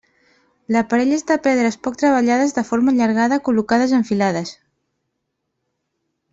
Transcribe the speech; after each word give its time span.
L'aparell 0.75 1.11
és 1.17 1.23
de 1.31 1.37
pedres 1.47 1.77
poc 1.89 1.99
treballades 2.03 2.57
de 2.57 2.65
forma 2.71 2.95
allargada 2.95 3.39
col·locades 3.51 3.95
en 4.01 4.09
filades. 4.11 4.57